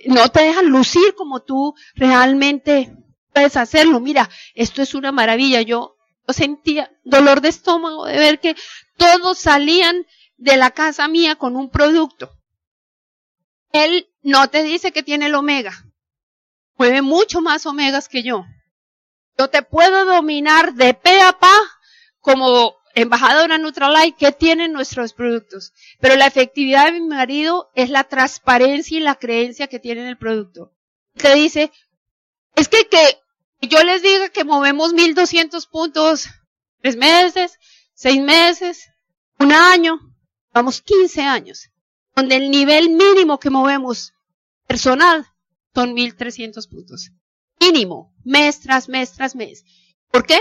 no 0.05 0.29
te 0.29 0.43
dejan 0.43 0.67
lucir 0.67 1.15
como 1.15 1.41
tú 1.41 1.75
realmente 1.95 2.95
puedes 3.33 3.57
hacerlo. 3.57 3.99
Mira, 3.99 4.29
esto 4.53 4.81
es 4.81 4.93
una 4.93 5.11
maravilla. 5.11 5.61
Yo, 5.61 5.97
sentía 6.29 6.89
dolor 7.03 7.41
de 7.41 7.49
estómago 7.49 8.05
de 8.05 8.17
ver 8.17 8.39
que 8.39 8.55
todos 8.95 9.37
salían 9.37 10.05
de 10.37 10.55
la 10.55 10.71
casa 10.71 11.09
mía 11.09 11.35
con 11.35 11.57
un 11.57 11.69
producto. 11.69 12.31
Él 13.73 14.07
no 14.21 14.49
te 14.49 14.63
dice 14.63 14.93
que 14.93 15.03
tiene 15.03 15.25
el 15.25 15.35
omega. 15.35 15.90
Mueve 16.81 17.03
mucho 17.03 17.41
más 17.41 17.67
omegas 17.67 18.09
que 18.09 18.23
yo. 18.23 18.43
Yo 19.37 19.51
te 19.51 19.61
puedo 19.61 20.03
dominar 20.03 20.73
de 20.73 20.95
pe 20.95 21.21
a 21.21 21.31
pa 21.31 21.53
como 22.21 22.75
embajadora 22.95 23.59
Nutralight, 23.59 24.17
¿qué 24.17 24.31
tienen 24.31 24.73
nuestros 24.73 25.13
productos? 25.13 25.73
Pero 25.99 26.15
la 26.15 26.25
efectividad 26.25 26.85
de 26.85 26.93
mi 26.93 27.01
marido 27.01 27.69
es 27.75 27.91
la 27.91 28.05
transparencia 28.05 28.97
y 28.97 28.99
la 28.99 29.13
creencia 29.13 29.67
que 29.67 29.77
tiene 29.77 30.01
en 30.01 30.07
el 30.07 30.17
producto. 30.17 30.73
Te 31.13 31.35
dice, 31.35 31.71
es 32.55 32.67
que, 32.67 32.87
que 32.89 33.19
yo 33.61 33.83
les 33.83 34.01
diga 34.01 34.29
que 34.29 34.43
movemos 34.43 34.91
1200 34.91 35.67
puntos, 35.67 36.29
tres 36.81 36.95
meses, 36.95 37.59
seis 37.93 38.19
meses, 38.19 38.89
un 39.37 39.51
año, 39.51 39.99
vamos 40.51 40.81
15 40.81 41.21
años, 41.21 41.69
donde 42.15 42.37
el 42.37 42.49
nivel 42.49 42.89
mínimo 42.89 43.39
que 43.39 43.51
movemos 43.51 44.15
personal 44.65 45.30
son 45.73 45.93
1300 45.93 46.67
puntos. 46.67 47.11
Mínimo, 47.59 48.13
mes 48.23 48.59
tras 48.59 48.89
mes 48.89 49.13
tras 49.13 49.35
mes. 49.35 49.63
¿Por 50.11 50.25
qué? 50.25 50.37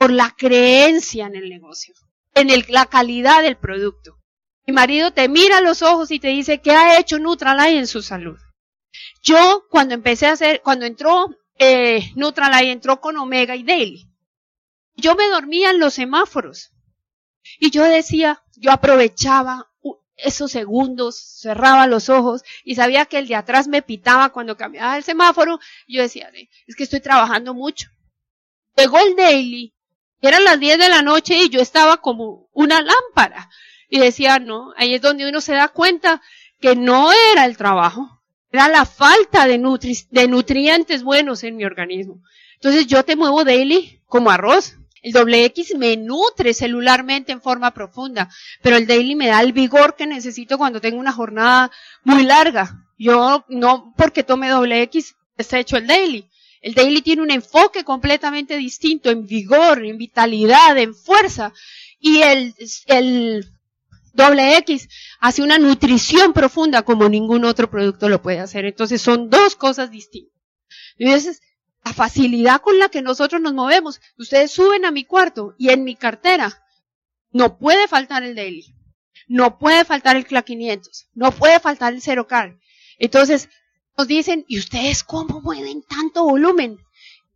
por 0.00 0.10
la 0.10 0.34
creencia 0.34 1.26
en 1.26 1.36
el 1.36 1.50
negocio, 1.50 1.92
en 2.34 2.48
la 2.68 2.86
calidad 2.86 3.42
del 3.42 3.58
producto. 3.58 4.16
Mi 4.66 4.72
marido 4.72 5.12
te 5.12 5.28
mira 5.28 5.60
los 5.60 5.82
ojos 5.82 6.10
y 6.10 6.18
te 6.18 6.28
dice 6.28 6.62
qué 6.62 6.70
ha 6.70 6.98
hecho 6.98 7.18
Nutralight 7.18 7.76
en 7.76 7.86
su 7.86 8.00
salud. 8.00 8.38
Yo 9.22 9.66
cuando 9.68 9.92
empecé 9.92 10.24
a 10.24 10.32
hacer, 10.32 10.62
cuando 10.62 10.86
entró 10.86 11.28
eh, 11.58 12.12
Nutralight, 12.16 12.70
entró 12.70 12.98
con 12.98 13.18
Omega 13.18 13.54
y 13.56 13.62
Daily. 13.62 14.10
Yo 14.96 15.16
me 15.16 15.28
dormía 15.28 15.68
en 15.68 15.80
los 15.80 15.92
semáforos 15.92 16.72
y 17.58 17.70
yo 17.70 17.84
decía, 17.84 18.42
yo 18.56 18.72
aprovechaba 18.72 19.69
esos 20.24 20.50
segundos, 20.50 21.16
cerraba 21.40 21.86
los 21.86 22.08
ojos 22.08 22.42
y 22.64 22.74
sabía 22.74 23.06
que 23.06 23.18
el 23.18 23.28
de 23.28 23.36
atrás 23.36 23.68
me 23.68 23.82
pitaba 23.82 24.30
cuando 24.30 24.56
cambiaba 24.56 24.96
el 24.96 25.04
semáforo. 25.04 25.60
Yo 25.88 26.02
decía, 26.02 26.30
es 26.66 26.76
que 26.76 26.84
estoy 26.84 27.00
trabajando 27.00 27.54
mucho. 27.54 27.88
Llegó 28.76 28.98
el 28.98 29.16
daily 29.16 29.74
eran 30.22 30.44
las 30.44 30.60
10 30.60 30.78
de 30.78 30.88
la 30.88 31.02
noche 31.02 31.34
y 31.36 31.48
yo 31.48 31.60
estaba 31.60 31.98
como 31.98 32.48
una 32.52 32.82
lámpara. 32.82 33.48
Y 33.88 33.98
decía, 33.98 34.38
no, 34.38 34.72
ahí 34.76 34.94
es 34.94 35.00
donde 35.00 35.28
uno 35.28 35.40
se 35.40 35.54
da 35.54 35.68
cuenta 35.68 36.20
que 36.60 36.76
no 36.76 37.10
era 37.32 37.44
el 37.46 37.56
trabajo, 37.56 38.22
era 38.52 38.68
la 38.68 38.84
falta 38.84 39.46
de, 39.46 39.58
de 40.10 40.28
nutrientes 40.28 41.02
buenos 41.02 41.42
en 41.42 41.56
mi 41.56 41.64
organismo. 41.64 42.22
Entonces 42.54 42.86
yo 42.86 43.04
te 43.04 43.16
muevo 43.16 43.44
daily 43.44 44.02
como 44.06 44.30
arroz. 44.30 44.76
El 45.02 45.12
doble 45.12 45.44
X 45.46 45.74
me 45.76 45.96
nutre 45.96 46.52
celularmente 46.52 47.32
en 47.32 47.40
forma 47.40 47.72
profunda, 47.72 48.28
pero 48.62 48.76
el 48.76 48.86
daily 48.86 49.14
me 49.14 49.28
da 49.28 49.40
el 49.40 49.52
vigor 49.52 49.96
que 49.96 50.06
necesito 50.06 50.58
cuando 50.58 50.80
tengo 50.80 50.98
una 50.98 51.12
jornada 51.12 51.70
muy 52.04 52.24
larga. 52.24 52.86
Yo 52.98 53.44
no 53.48 53.94
porque 53.96 54.22
tome 54.22 54.48
doble 54.48 54.82
X 54.82 55.14
desecho 55.36 55.78
el 55.78 55.86
daily. 55.86 56.28
El 56.60 56.74
daily 56.74 57.00
tiene 57.00 57.22
un 57.22 57.30
enfoque 57.30 57.84
completamente 57.84 58.56
distinto 58.56 59.10
en 59.10 59.26
vigor, 59.26 59.84
en 59.84 59.96
vitalidad, 59.96 60.76
en 60.76 60.94
fuerza. 60.94 61.52
Y 61.98 62.20
el, 62.20 62.54
el 62.86 63.46
doble 64.12 64.58
X 64.58 64.88
hace 65.20 65.42
una 65.42 65.58
nutrición 65.58 66.34
profunda 66.34 66.82
como 66.82 67.08
ningún 67.08 67.46
otro 67.46 67.70
producto 67.70 68.10
lo 68.10 68.20
puede 68.20 68.40
hacer. 68.40 68.66
Entonces 68.66 69.00
son 69.00 69.30
dos 69.30 69.56
cosas 69.56 69.90
distintas. 69.90 70.38
La 71.84 71.92
facilidad 71.92 72.60
con 72.60 72.78
la 72.78 72.88
que 72.88 73.02
nosotros 73.02 73.40
nos 73.40 73.54
movemos. 73.54 74.00
Ustedes 74.18 74.50
suben 74.50 74.84
a 74.84 74.90
mi 74.90 75.04
cuarto 75.04 75.54
y 75.58 75.70
en 75.70 75.84
mi 75.84 75.96
cartera 75.96 76.62
no 77.32 77.58
puede 77.58 77.88
faltar 77.88 78.22
el 78.22 78.34
daily. 78.34 78.74
No 79.28 79.58
puede 79.58 79.84
faltar 79.84 80.16
el 80.16 80.26
CLA 80.26 80.42
500. 80.42 81.08
No 81.14 81.30
puede 81.30 81.60
faltar 81.60 81.92
el 81.92 82.02
Zero 82.02 82.26
Car. 82.26 82.58
Entonces, 82.98 83.48
nos 83.96 84.08
dicen, 84.08 84.44
¿y 84.48 84.58
ustedes 84.58 85.04
cómo 85.04 85.40
mueven 85.40 85.82
tanto 85.82 86.24
volumen? 86.24 86.78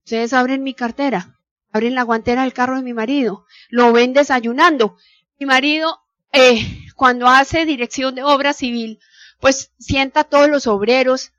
Ustedes 0.04 0.32
abren 0.32 0.62
mi 0.62 0.74
cartera, 0.74 1.38
abren 1.72 1.94
la 1.94 2.02
guantera 2.02 2.42
del 2.42 2.52
carro 2.52 2.76
de 2.76 2.82
mi 2.82 2.92
marido, 2.92 3.46
lo 3.70 3.92
ven 3.92 4.12
desayunando. 4.12 4.96
Mi 5.38 5.46
marido, 5.46 6.00
eh, 6.32 6.84
cuando 6.96 7.28
hace 7.28 7.64
dirección 7.64 8.14
de 8.14 8.22
obra 8.22 8.52
civil, 8.52 8.98
pues 9.40 9.72
sienta 9.78 10.20
a 10.20 10.24
todos 10.24 10.48
los 10.48 10.66
obreros 10.66 11.32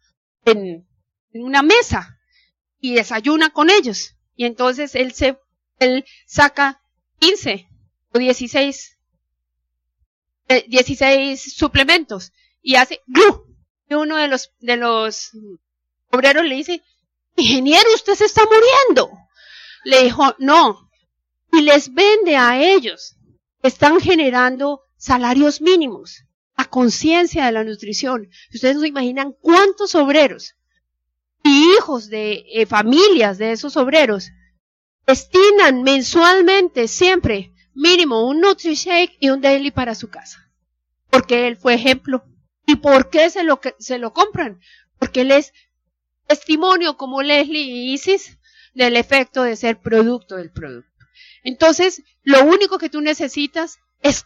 en, 0.45 0.87
en 1.31 1.43
una 1.43 1.61
mesa 1.61 2.14
y 2.85 2.93
desayuna 2.93 3.49
con 3.49 3.71
ellos. 3.71 4.15
Y 4.35 4.45
entonces 4.45 4.93
él 4.93 5.13
se, 5.13 5.39
él 5.79 6.05
saca 6.27 6.81
15 7.19 7.67
o 8.13 8.19
16, 8.19 8.97
16 10.67 11.01
eh, 11.01 11.49
suplementos 11.49 12.31
y 12.61 12.75
hace 12.75 13.01
¡glu! 13.07 13.43
Y 13.89 13.95
uno 13.95 14.17
de 14.17 14.27
los, 14.27 14.51
de 14.59 14.77
los 14.77 15.31
obreros 16.11 16.45
le 16.45 16.55
dice, 16.55 16.83
ingeniero, 17.35 17.91
usted 17.95 18.13
se 18.13 18.25
está 18.25 18.43
muriendo. 18.45 19.17
Le 19.83 20.03
dijo, 20.03 20.35
no. 20.37 20.89
Y 21.51 21.61
les 21.61 21.91
vende 21.91 22.35
a 22.35 22.59
ellos. 22.61 23.15
Están 23.63 23.99
generando 23.99 24.81
salarios 24.97 25.59
mínimos, 25.59 26.23
a 26.55 26.65
conciencia 26.65 27.45
de 27.45 27.51
la 27.51 27.63
nutrición. 27.63 28.29
Ustedes 28.53 28.75
no 28.75 28.81
se 28.81 28.87
imaginan 28.89 29.33
cuántos 29.41 29.95
obreros 29.95 30.55
y 31.45 31.75
hijos 31.77 32.09
de 32.09 32.43
eh, 32.53 32.65
familias 32.65 33.37
de 33.37 33.51
esos 33.51 33.77
obreros 33.77 34.31
destinan 35.05 35.83
mensualmente 35.83 36.87
siempre 36.87 37.53
mínimo 37.75 38.27
un 38.27 38.41
NutriShake 38.41 39.15
y 39.19 39.29
un 39.29 39.41
Daily 39.41 39.69
para 39.69 39.93
su 39.93 40.09
casa. 40.09 40.49
Porque 41.11 41.47
él 41.47 41.55
fue 41.55 41.75
ejemplo. 41.75 42.25
¿Y 42.65 42.77
por 42.77 43.11
qué 43.11 43.29
se 43.29 43.43
lo, 43.43 43.61
se 43.77 43.99
lo 43.99 44.11
compran? 44.11 44.59
Porque 44.97 45.21
él 45.21 45.29
es 45.29 45.53
testimonio 46.25 46.97
como 46.97 47.21
Leslie 47.21 47.61
y 47.61 47.93
Isis 47.93 48.39
del 48.73 48.95
efecto 48.95 49.43
de 49.43 49.55
ser 49.55 49.79
producto 49.79 50.37
del 50.37 50.51
producto. 50.51 50.89
Entonces, 51.43 52.01
lo 52.23 52.43
único 52.43 52.79
que 52.79 52.89
tú 52.89 53.01
necesitas 53.01 53.77
es 54.01 54.25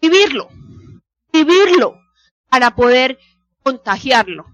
vivirlo, 0.00 0.48
vivirlo 1.32 1.98
para 2.48 2.76
poder 2.76 3.18
contagiarlo. 3.64 4.53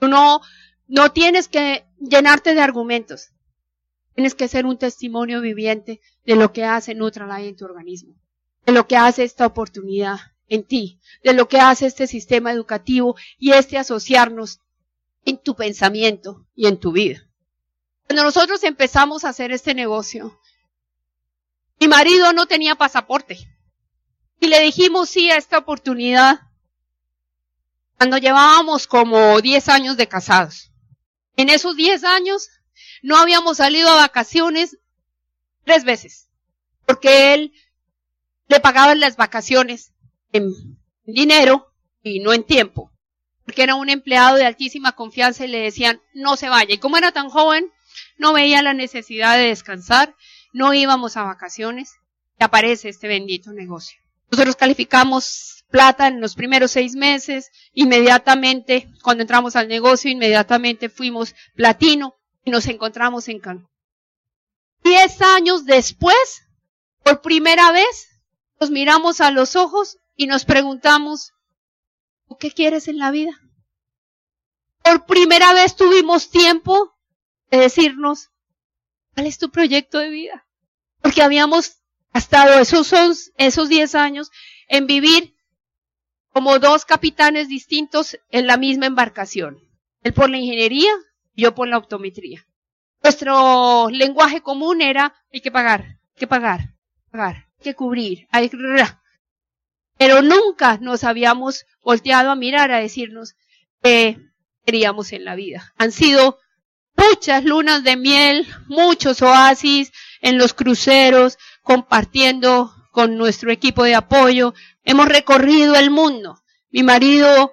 No, 0.00 0.40
no 0.86 1.12
tienes 1.12 1.48
que 1.48 1.86
llenarte 1.98 2.54
de 2.54 2.60
argumentos. 2.60 3.30
Tienes 4.14 4.34
que 4.34 4.48
ser 4.48 4.66
un 4.66 4.78
testimonio 4.78 5.40
viviente 5.40 6.00
de 6.24 6.36
lo 6.36 6.52
que 6.52 6.64
hace 6.64 6.94
Nutralight 6.94 7.48
en 7.48 7.56
tu 7.56 7.64
organismo, 7.64 8.14
de 8.64 8.72
lo 8.72 8.86
que 8.86 8.96
hace 8.96 9.24
esta 9.24 9.46
oportunidad 9.46 10.18
en 10.48 10.64
ti, 10.64 11.00
de 11.22 11.34
lo 11.34 11.48
que 11.48 11.58
hace 11.58 11.86
este 11.86 12.06
sistema 12.06 12.52
educativo 12.52 13.16
y 13.38 13.52
este 13.52 13.78
asociarnos 13.78 14.60
en 15.24 15.38
tu 15.38 15.56
pensamiento 15.56 16.46
y 16.54 16.66
en 16.66 16.78
tu 16.78 16.92
vida. 16.92 17.26
Cuando 18.06 18.24
nosotros 18.24 18.62
empezamos 18.62 19.24
a 19.24 19.30
hacer 19.30 19.50
este 19.50 19.74
negocio, 19.74 20.38
mi 21.80 21.88
marido 21.88 22.32
no 22.32 22.46
tenía 22.46 22.76
pasaporte 22.76 23.38
y 24.40 24.46
le 24.46 24.60
dijimos 24.60 25.08
sí 25.08 25.30
a 25.30 25.36
esta 25.36 25.58
oportunidad 25.58 26.40
cuando 27.96 28.18
llevábamos 28.18 28.86
como 28.86 29.40
10 29.40 29.68
años 29.68 29.96
de 29.96 30.08
casados. 30.08 30.70
En 31.36 31.48
esos 31.48 31.76
10 31.76 32.04
años 32.04 32.48
no 33.02 33.16
habíamos 33.16 33.58
salido 33.58 33.90
a 33.90 33.96
vacaciones 33.96 34.78
tres 35.64 35.84
veces, 35.84 36.28
porque 36.86 37.34
él 37.34 37.52
le 38.48 38.60
pagaba 38.60 38.94
las 38.94 39.16
vacaciones 39.16 39.92
en 40.32 40.52
dinero 41.04 41.72
y 42.02 42.20
no 42.20 42.32
en 42.32 42.44
tiempo, 42.44 42.92
porque 43.44 43.62
era 43.62 43.74
un 43.74 43.88
empleado 43.88 44.36
de 44.36 44.46
altísima 44.46 44.92
confianza 44.92 45.44
y 45.44 45.48
le 45.48 45.58
decían 45.60 46.00
no 46.12 46.36
se 46.36 46.48
vaya. 46.48 46.74
Y 46.74 46.78
como 46.78 46.96
era 46.96 47.12
tan 47.12 47.28
joven, 47.28 47.70
no 48.18 48.32
veía 48.32 48.62
la 48.62 48.74
necesidad 48.74 49.36
de 49.36 49.48
descansar, 49.48 50.14
no 50.52 50.74
íbamos 50.74 51.16
a 51.16 51.24
vacaciones 51.24 51.94
y 52.38 52.44
aparece 52.44 52.88
este 52.88 53.08
bendito 53.08 53.52
negocio. 53.52 53.98
Nosotros 54.30 54.56
calificamos 54.56 55.63
plata 55.74 56.06
en 56.06 56.20
los 56.20 56.36
primeros 56.36 56.70
seis 56.70 56.94
meses, 56.94 57.50
inmediatamente, 57.72 58.88
cuando 59.02 59.22
entramos 59.22 59.56
al 59.56 59.66
negocio, 59.66 60.08
inmediatamente 60.08 60.88
fuimos 60.88 61.34
platino 61.56 62.14
y 62.44 62.52
nos 62.52 62.68
encontramos 62.68 63.26
en 63.26 63.40
Cancún. 63.40 63.68
Diez 64.84 65.20
años 65.20 65.64
después, 65.64 66.44
por 67.02 67.22
primera 67.22 67.72
vez, 67.72 68.22
nos 68.60 68.70
miramos 68.70 69.20
a 69.20 69.32
los 69.32 69.56
ojos 69.56 69.98
y 70.14 70.28
nos 70.28 70.44
preguntamos, 70.44 71.32
¿qué 72.38 72.52
quieres 72.52 72.86
en 72.86 72.98
la 72.98 73.10
vida? 73.10 73.32
Por 74.84 75.06
primera 75.06 75.54
vez 75.54 75.74
tuvimos 75.74 76.30
tiempo 76.30 76.94
de 77.50 77.58
decirnos, 77.58 78.30
¿cuál 79.12 79.26
es 79.26 79.38
tu 79.38 79.50
proyecto 79.50 79.98
de 79.98 80.10
vida? 80.10 80.46
Porque 81.02 81.20
habíamos 81.20 81.78
gastado 82.12 82.60
esos, 82.60 82.92
esos 83.38 83.68
10 83.68 83.96
años 83.96 84.30
en 84.68 84.86
vivir 84.86 85.33
como 86.34 86.58
dos 86.58 86.84
capitanes 86.84 87.48
distintos 87.48 88.18
en 88.32 88.48
la 88.48 88.56
misma 88.56 88.86
embarcación. 88.86 89.60
Él 90.02 90.12
por 90.12 90.28
la 90.28 90.36
ingeniería, 90.36 90.90
yo 91.36 91.54
por 91.54 91.68
la 91.68 91.78
optometría. 91.78 92.44
Nuestro 93.04 93.88
lenguaje 93.88 94.40
común 94.40 94.82
era, 94.82 95.14
hay 95.32 95.40
que 95.40 95.52
pagar, 95.52 95.82
hay 95.82 96.18
que 96.18 96.26
pagar, 96.26 96.74
pagar, 97.12 97.36
hay 97.58 97.62
que 97.62 97.74
cubrir, 97.76 98.26
hay 98.32 98.48
que... 98.48 98.58
Pero 99.96 100.22
nunca 100.22 100.78
nos 100.78 101.04
habíamos 101.04 101.66
volteado 101.84 102.32
a 102.32 102.34
mirar 102.34 102.72
a 102.72 102.80
decirnos 102.80 103.36
qué 103.80 104.18
queríamos 104.66 105.12
en 105.12 105.24
la 105.24 105.36
vida. 105.36 105.72
Han 105.78 105.92
sido 105.92 106.40
muchas 106.96 107.44
lunas 107.44 107.84
de 107.84 107.96
miel, 107.96 108.44
muchos 108.66 109.22
oasis 109.22 109.92
en 110.20 110.36
los 110.38 110.52
cruceros, 110.52 111.38
compartiendo 111.62 112.74
con 112.94 113.18
nuestro 113.18 113.50
equipo 113.50 113.82
de 113.82 113.96
apoyo. 113.96 114.54
Hemos 114.84 115.08
recorrido 115.08 115.74
el 115.74 115.90
mundo. 115.90 116.40
Mi 116.70 116.84
marido 116.84 117.52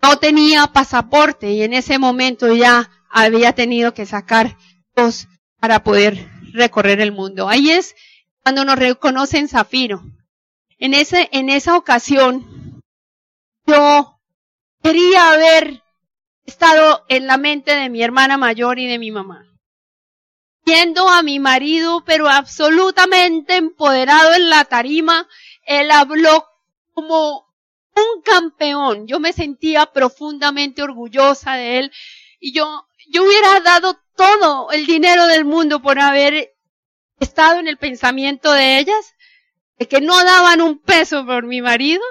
no 0.00 0.16
tenía 0.18 0.68
pasaporte 0.68 1.50
y 1.50 1.62
en 1.62 1.74
ese 1.74 1.98
momento 1.98 2.54
ya 2.54 2.88
había 3.10 3.52
tenido 3.52 3.92
que 3.92 4.06
sacar 4.06 4.56
dos 4.94 5.26
para 5.58 5.82
poder 5.82 6.28
recorrer 6.52 7.00
el 7.00 7.10
mundo. 7.10 7.48
Ahí 7.48 7.70
es 7.70 7.96
cuando 8.44 8.64
nos 8.64 8.78
reconocen 8.78 9.48
Zafiro. 9.48 10.04
En 10.78 10.94
ese, 10.94 11.28
en 11.32 11.50
esa 11.50 11.76
ocasión, 11.76 12.80
yo 13.66 14.20
quería 14.84 15.32
haber 15.32 15.82
estado 16.44 17.04
en 17.08 17.26
la 17.26 17.38
mente 17.38 17.74
de 17.74 17.90
mi 17.90 18.04
hermana 18.04 18.36
mayor 18.36 18.78
y 18.78 18.86
de 18.86 19.00
mi 19.00 19.10
mamá. 19.10 19.46
Viendo 20.66 21.08
a 21.08 21.22
mi 21.22 21.38
marido, 21.38 22.02
pero 22.04 22.28
absolutamente 22.28 23.54
empoderado 23.54 24.34
en 24.34 24.50
la 24.50 24.64
tarima, 24.64 25.28
él 25.64 25.92
habló 25.92 26.44
como 26.92 27.46
un 27.94 28.22
campeón. 28.22 29.06
Yo 29.06 29.20
me 29.20 29.32
sentía 29.32 29.86
profundamente 29.86 30.82
orgullosa 30.82 31.54
de 31.54 31.78
él 31.78 31.92
y 32.40 32.52
yo, 32.52 32.88
yo 33.08 33.22
hubiera 33.22 33.60
dado 33.60 34.00
todo 34.16 34.72
el 34.72 34.86
dinero 34.86 35.26
del 35.26 35.44
mundo 35.44 35.80
por 35.80 36.00
haber 36.00 36.56
estado 37.20 37.60
en 37.60 37.68
el 37.68 37.76
pensamiento 37.76 38.52
de 38.52 38.78
ellas 38.78 39.14
de 39.78 39.86
que 39.86 40.00
no 40.00 40.24
daban 40.24 40.60
un 40.62 40.80
peso 40.80 41.24
por 41.24 41.46
mi 41.46 41.62
marido, 41.62 42.02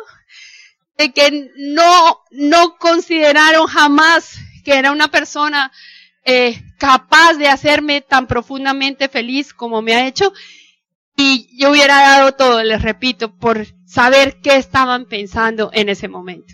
de 0.97 1.11
que 1.11 1.51
no, 1.57 2.23
no 2.31 2.77
consideraron 2.77 3.67
jamás 3.67 4.37
que 4.63 4.75
era 4.75 4.93
una 4.93 5.09
persona 5.09 5.73
eh, 6.25 6.61
capaz 6.77 7.35
de 7.35 7.47
hacerme 7.47 8.01
tan 8.01 8.27
profundamente 8.27 9.07
feliz 9.07 9.53
como 9.53 9.81
me 9.81 9.95
ha 9.95 10.07
hecho. 10.07 10.33
Y 11.15 11.57
yo 11.57 11.71
hubiera 11.71 12.01
dado 12.01 12.33
todo, 12.33 12.61
les 12.63 12.81
repito, 12.81 13.33
por 13.37 13.65
saber 13.85 14.41
qué 14.41 14.57
estaban 14.57 15.05
pensando 15.05 15.69
en 15.71 15.87
ese 15.87 16.09
momento. 16.09 16.53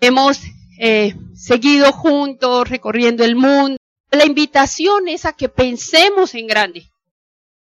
Hemos 0.00 0.40
eh, 0.80 1.14
seguido 1.34 1.92
juntos, 1.92 2.68
recorriendo 2.68 3.24
el 3.24 3.36
mundo. 3.36 3.76
La 4.10 4.24
invitación 4.24 5.06
es 5.06 5.24
a 5.24 5.32
que 5.32 5.48
pensemos 5.48 6.34
en 6.34 6.48
grande 6.48 6.90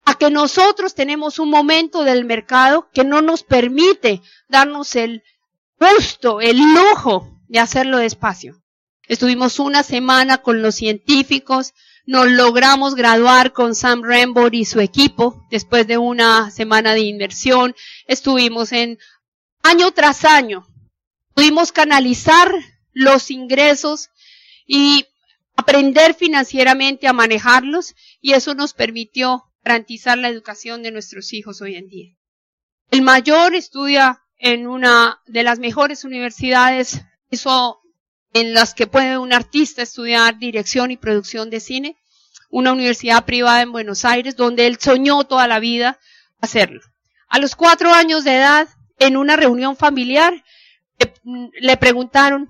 a 0.05 0.15
que 0.15 0.29
nosotros 0.29 0.93
tenemos 0.93 1.39
un 1.39 1.49
momento 1.49 2.03
del 2.03 2.25
mercado 2.25 2.87
que 2.93 3.03
no 3.03 3.21
nos 3.21 3.43
permite 3.43 4.21
darnos 4.47 4.95
el 4.95 5.23
gusto, 5.79 6.41
el 6.41 6.57
lujo 6.57 7.41
de 7.47 7.59
hacerlo 7.59 7.97
despacio. 7.97 8.61
Estuvimos 9.07 9.59
una 9.59 9.83
semana 9.83 10.39
con 10.39 10.61
los 10.61 10.75
científicos, 10.75 11.73
nos 12.05 12.29
logramos 12.29 12.95
graduar 12.95 13.51
con 13.51 13.75
Sam 13.75 14.03
Rambor 14.03 14.53
y 14.55 14.65
su 14.65 14.79
equipo 14.79 15.45
después 15.49 15.87
de 15.87 15.97
una 15.97 16.51
semana 16.51 16.93
de 16.93 17.01
inversión. 17.01 17.75
Estuvimos 18.07 18.71
en 18.71 18.99
año 19.63 19.91
tras 19.91 20.25
año. 20.25 20.67
Pudimos 21.33 21.71
canalizar 21.71 22.51
los 22.93 23.31
ingresos 23.31 24.09
y 24.65 25.05
aprender 25.55 26.13
financieramente 26.13 27.07
a 27.07 27.13
manejarlos 27.13 27.95
y 28.21 28.33
eso 28.33 28.53
nos 28.53 28.73
permitió 28.73 29.43
garantizar 29.63 30.17
la 30.17 30.29
educación 30.29 30.83
de 30.83 30.91
nuestros 30.91 31.33
hijos 31.33 31.61
hoy 31.61 31.75
en 31.75 31.87
día. 31.87 32.15
El 32.91 33.01
mayor 33.01 33.55
estudia 33.55 34.21
en 34.37 34.67
una 34.67 35.21
de 35.25 35.43
las 35.43 35.59
mejores 35.59 36.03
universidades, 36.03 37.01
eso 37.31 37.81
en 38.35 38.53
las 38.53 38.73
que 38.73 38.85
puede 38.85 39.17
un 39.17 39.31
artista 39.31 39.81
estudiar 39.81 40.37
dirección 40.37 40.91
y 40.91 40.97
producción 40.97 41.49
de 41.49 41.61
cine, 41.61 41.95
una 42.49 42.73
universidad 42.73 43.23
privada 43.23 43.61
en 43.61 43.71
Buenos 43.71 44.03
Aires, 44.03 44.35
donde 44.35 44.67
él 44.67 44.77
soñó 44.77 45.23
toda 45.23 45.47
la 45.47 45.59
vida 45.59 45.99
hacerlo. 46.41 46.81
A 47.29 47.39
los 47.39 47.55
cuatro 47.55 47.93
años 47.93 48.25
de 48.25 48.35
edad, 48.35 48.67
en 48.99 49.15
una 49.15 49.37
reunión 49.37 49.77
familiar, 49.77 50.43
le 51.61 51.77
preguntaron 51.77 52.49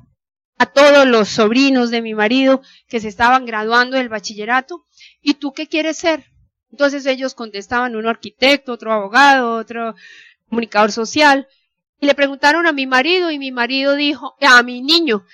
a 0.58 0.66
todos 0.66 1.06
los 1.06 1.30
sobrinos 1.30 1.92
de 1.92 2.02
mi 2.02 2.16
marido 2.16 2.64
que 2.88 3.00
se 3.00 3.08
estaban 3.08 3.46
graduando 3.46 3.98
del 3.98 4.10
bachillerato, 4.10 4.88
¿y 5.22 5.36
tú 5.36 5.54
qué 5.54 5.68
quieres 5.68 5.98
ser? 5.98 6.26
Entonces 6.72 7.06
ellos 7.06 7.36
contestaban, 7.36 7.96
uno 7.96 8.10
arquitecto, 8.10 8.74
otro 8.74 8.92
abogado, 8.92 9.54
otro 9.54 9.94
comunicador 10.50 10.92
social. 10.92 11.48
Y 12.00 12.08
le 12.08 12.16
preguntaron 12.16 12.66
a 12.66 12.74
mi 12.74 12.88
marido 12.88 13.30
y 13.30 13.38
mi 13.38 13.52
marido 13.52 13.94
dijo, 13.94 14.36
a 14.42 14.64
mi 14.64 14.82
niño, 14.82 15.26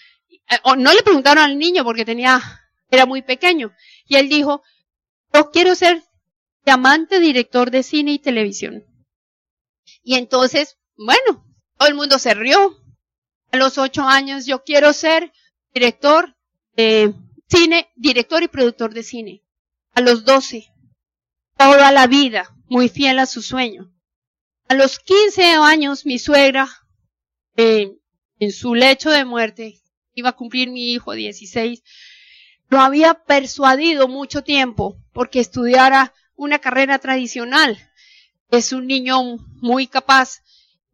o 0.64 0.76
no 0.76 0.94
le 0.94 1.04
preguntaron 1.04 1.44
al 1.44 1.58
niño 1.58 1.84
porque 1.84 2.06
tenía, 2.06 2.42
era 2.90 3.06
muy 3.06 3.22
pequeño. 3.22 3.74
Y 4.08 4.16
él 4.16 4.30
dijo, 4.30 4.64
yo 5.34 5.52
quiero 5.52 5.76
ser 5.76 6.04
diamante 6.66 7.20
director 7.20 7.72
de 7.72 7.84
cine 7.84 8.14
y 8.14 8.20
televisión. 8.20 8.84
Y 10.04 10.16
entonces, 10.16 10.78
bueno, 10.98 11.46
todo 11.78 11.88
el 11.88 11.96
mundo 11.96 12.20
se 12.20 12.34
rió. 12.34 12.78
A 13.52 13.58
los 13.58 13.78
ocho 13.78 14.04
años 14.04 14.46
yo 14.46 14.64
quiero 14.64 14.94
ser 14.94 15.32
director 15.74 16.36
de 16.76 17.14
cine, 17.50 17.90
director 17.96 18.44
y 18.44 18.48
productor 18.48 18.94
de 18.94 19.04
cine. 19.04 19.44
A 19.94 20.02
los 20.02 20.24
doce, 20.24 20.72
toda 21.58 21.92
la 21.92 22.08
vida, 22.08 22.56
muy 22.70 22.88
fiel 22.88 23.20
a 23.20 23.26
su 23.26 23.42
sueño. 23.42 23.94
A 24.70 24.74
los 24.74 25.00
quince 25.00 25.44
años 25.44 26.06
mi 26.06 26.18
suegra, 26.18 26.70
eh, 27.58 27.98
en 28.40 28.52
su 28.52 28.74
lecho 28.74 29.10
de 29.10 29.26
muerte, 29.26 29.81
iba 30.14 30.30
a 30.30 30.36
cumplir 30.36 30.70
mi 30.70 30.92
hijo 30.92 31.14
dieciséis, 31.14 31.84
lo 32.70 32.80
había 32.80 33.14
persuadido 33.16 34.08
mucho 34.08 34.44
tiempo 34.44 34.98
porque 35.14 35.40
estudiara 35.40 36.14
una 36.36 36.60
carrera 36.60 37.00
tradicional. 37.00 37.78
Es 38.50 38.72
un 38.72 38.88
niño 38.88 39.22
muy 39.62 39.88
capaz. 39.88 40.42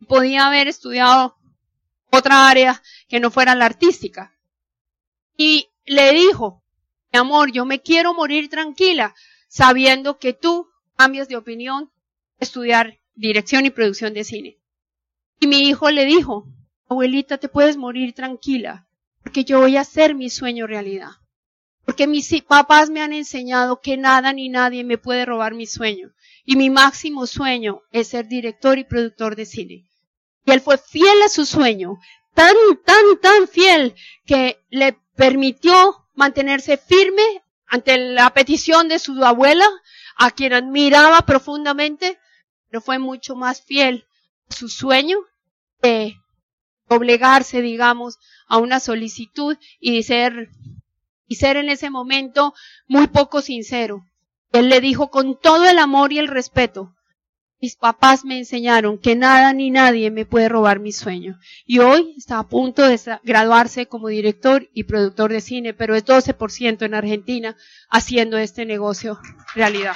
Podía 0.07 0.47
haber 0.47 0.67
estudiado 0.67 1.37
otra 2.09 2.49
área 2.49 2.81
que 3.07 3.19
no 3.19 3.31
fuera 3.31 3.55
la 3.55 3.65
artística. 3.65 4.33
Y 5.37 5.69
le 5.85 6.13
dijo, 6.13 6.63
mi 7.13 7.19
amor, 7.19 7.51
yo 7.51 7.65
me 7.65 7.81
quiero 7.81 8.13
morir 8.13 8.49
tranquila, 8.49 9.13
sabiendo 9.47 10.17
que 10.17 10.33
tú 10.33 10.67
cambias 10.95 11.27
de 11.27 11.37
opinión, 11.37 11.91
estudiar 12.39 12.99
dirección 13.13 13.65
y 13.65 13.69
producción 13.69 14.13
de 14.13 14.23
cine. 14.23 14.57
Y 15.39 15.47
mi 15.47 15.59
hijo 15.69 15.91
le 15.91 16.05
dijo, 16.05 16.47
abuelita, 16.89 17.37
te 17.37 17.49
puedes 17.49 17.77
morir 17.77 18.13
tranquila, 18.13 18.86
porque 19.27 19.43
yo 19.43 19.59
voy 19.59 19.75
a 19.75 19.81
hacer 19.81 20.15
mi 20.15 20.29
sueño 20.29 20.67
realidad. 20.67 21.09
Porque 21.83 22.07
mis 22.07 22.33
papás 22.43 22.89
me 22.89 23.01
han 23.01 23.11
enseñado 23.11 23.81
que 23.81 23.97
nada 23.97 24.31
ni 24.31 24.47
nadie 24.47 24.85
me 24.85 24.97
puede 24.97 25.25
robar 25.25 25.53
mi 25.53 25.67
sueño. 25.67 26.13
Y 26.45 26.55
mi 26.55 26.69
máximo 26.69 27.27
sueño 27.27 27.81
es 27.91 28.07
ser 28.07 28.29
director 28.29 28.79
y 28.79 28.85
productor 28.85 29.35
de 29.35 29.45
cine. 29.45 29.83
Y 30.45 30.51
él 30.51 30.61
fue 30.61 30.77
fiel 30.77 31.21
a 31.23 31.27
su 31.27 31.45
sueño, 31.45 31.97
tan, 32.35 32.55
tan, 32.85 33.19
tan 33.21 33.49
fiel 33.49 33.95
que 34.25 34.63
le 34.69 34.97
permitió 35.17 36.07
mantenerse 36.15 36.77
firme 36.77 37.43
ante 37.65 37.97
la 37.97 38.29
petición 38.33 38.87
de 38.87 38.97
su 38.97 39.21
abuela, 39.25 39.67
a 40.15 40.31
quien 40.31 40.53
admiraba 40.53 41.23
profundamente, 41.23 42.17
pero 42.69 42.79
fue 42.79 42.97
mucho 42.97 43.35
más 43.35 43.61
fiel 43.61 44.07
a 44.49 44.55
su 44.55 44.69
sueño 44.69 45.17
de 45.81 46.15
obligarse, 46.87 47.61
digamos, 47.61 48.19
a 48.47 48.57
una 48.57 48.79
solicitud 48.79 49.57
y 49.79 50.03
ser, 50.03 50.49
y 51.27 51.35
ser 51.35 51.57
en 51.57 51.69
ese 51.69 51.89
momento 51.89 52.53
muy 52.87 53.07
poco 53.07 53.41
sincero. 53.41 54.05
Él 54.53 54.69
le 54.69 54.81
dijo 54.81 55.09
con 55.09 55.39
todo 55.39 55.69
el 55.69 55.77
amor 55.79 56.13
y 56.13 56.19
el 56.19 56.27
respeto, 56.27 56.93
mis 57.59 57.75
papás 57.75 58.23
me 58.23 58.37
enseñaron 58.37 58.99
que 58.99 59.15
nada 59.15 59.51
ni 59.51 59.71
nadie 59.71 60.11
me 60.11 60.25
puede 60.25 60.47
robar 60.47 60.79
mi 60.79 60.91
sueño. 60.91 61.39
Y 61.65 61.79
hoy 61.79 62.13
está 62.15 62.37
a 62.37 62.47
punto 62.47 62.87
de 62.87 62.99
graduarse 63.23 63.87
como 63.87 64.09
director 64.09 64.69
y 64.73 64.83
productor 64.83 65.31
de 65.31 65.41
cine, 65.41 65.73
pero 65.73 65.95
es 65.95 66.05
12% 66.05 66.85
en 66.85 66.93
Argentina 66.93 67.55
haciendo 67.89 68.37
este 68.37 68.65
negocio 68.65 69.19
realidad. 69.55 69.95